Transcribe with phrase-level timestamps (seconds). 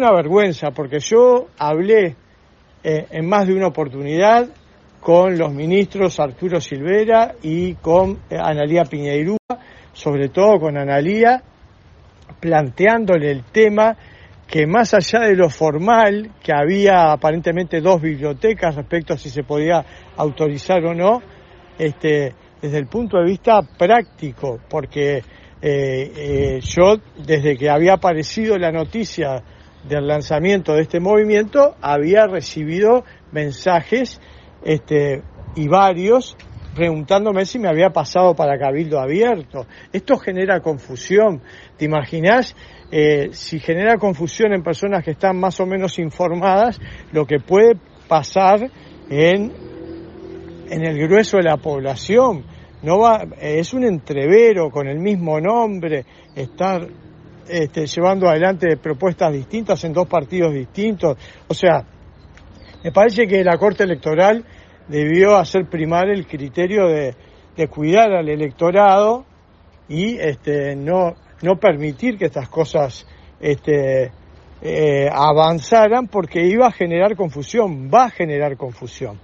[0.00, 2.16] una vergüenza porque yo hablé
[2.82, 4.48] eh, en más de una oportunidad
[4.98, 9.36] con los ministros Arturo Silvera y con eh, Analía Piñeirúa,
[9.92, 11.42] sobre todo con Analía,
[12.40, 13.94] planteándole el tema
[14.46, 19.42] que más allá de lo formal, que había aparentemente dos bibliotecas respecto a si se
[19.42, 19.84] podía
[20.16, 21.20] autorizar o no,
[21.78, 22.32] este,
[22.62, 25.22] desde el punto de vista práctico, porque
[25.60, 29.42] eh, yo desde que había aparecido la noticia
[29.88, 34.20] del lanzamiento de este movimiento había recibido mensajes
[34.62, 35.22] este,
[35.56, 36.36] y varios
[36.74, 39.66] preguntándome si me había pasado para Cabildo Abierto.
[39.92, 41.42] Esto genera confusión.
[41.76, 42.54] ¿Te imaginas
[42.90, 46.80] eh, si genera confusión en personas que están más o menos informadas,
[47.12, 47.74] lo que puede
[48.08, 48.70] pasar
[49.08, 49.52] en,
[50.70, 52.44] en el grueso de la población?
[52.82, 56.88] No va, es un entrevero con el mismo nombre, estar
[57.50, 61.16] este, llevando adelante propuestas distintas en dos partidos distintos.
[61.48, 61.84] O sea,
[62.82, 64.44] me parece que la Corte Electoral
[64.88, 67.14] debió hacer primar el criterio de,
[67.68, 69.26] cuidar al electorado
[69.86, 73.06] y este, no, no permitir que estas cosas
[73.38, 74.10] este,
[74.62, 79.20] eh, avanzaran porque iba a generar confusión, va a generar confusión.